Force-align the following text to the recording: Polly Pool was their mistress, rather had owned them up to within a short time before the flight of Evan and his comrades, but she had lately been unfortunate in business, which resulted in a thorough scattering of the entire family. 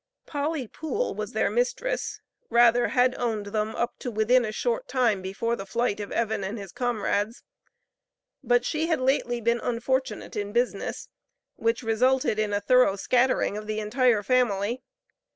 Polly 0.25 0.67
Pool 0.67 1.13
was 1.13 1.33
their 1.33 1.51
mistress, 1.51 2.21
rather 2.49 2.87
had 2.87 3.13
owned 3.19 3.45
them 3.53 3.75
up 3.75 3.99
to 3.99 4.09
within 4.09 4.43
a 4.45 4.51
short 4.51 4.87
time 4.87 5.21
before 5.21 5.55
the 5.55 5.63
flight 5.67 5.99
of 5.99 6.11
Evan 6.11 6.43
and 6.43 6.57
his 6.57 6.71
comrades, 6.71 7.43
but 8.43 8.65
she 8.65 8.87
had 8.87 8.99
lately 8.99 9.39
been 9.39 9.59
unfortunate 9.59 10.35
in 10.35 10.53
business, 10.53 11.07
which 11.55 11.83
resulted 11.83 12.39
in 12.39 12.51
a 12.51 12.59
thorough 12.61 12.95
scattering 12.95 13.55
of 13.57 13.67
the 13.67 13.79
entire 13.79 14.23
family. 14.23 14.81